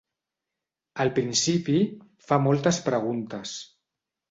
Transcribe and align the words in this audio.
Al 1.03 1.11
principi, 1.19 1.77
fa 2.31 2.41
moltes 2.47 2.83
preguntes. 2.91 3.57